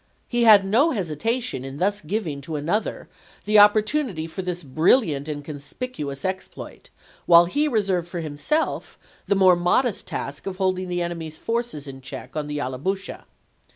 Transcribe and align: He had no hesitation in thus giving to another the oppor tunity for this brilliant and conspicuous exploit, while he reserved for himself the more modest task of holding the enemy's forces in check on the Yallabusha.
He 0.27 0.45
had 0.45 0.65
no 0.65 0.89
hesitation 0.89 1.63
in 1.63 1.77
thus 1.77 2.01
giving 2.01 2.41
to 2.41 2.55
another 2.55 3.07
the 3.45 3.57
oppor 3.57 3.83
tunity 3.83 4.27
for 4.27 4.41
this 4.41 4.63
brilliant 4.63 5.27
and 5.29 5.45
conspicuous 5.45 6.25
exploit, 6.25 6.89
while 7.27 7.45
he 7.45 7.67
reserved 7.67 8.07
for 8.07 8.19
himself 8.19 8.97
the 9.27 9.35
more 9.35 9.55
modest 9.55 10.07
task 10.07 10.47
of 10.47 10.57
holding 10.57 10.89
the 10.89 11.03
enemy's 11.03 11.37
forces 11.37 11.87
in 11.87 12.01
check 12.01 12.35
on 12.35 12.47
the 12.47 12.57
Yallabusha. 12.57 13.25